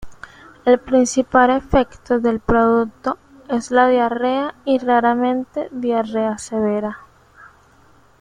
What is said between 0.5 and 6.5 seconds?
El principal efecto del producto es la Diarrea y raramente diarrea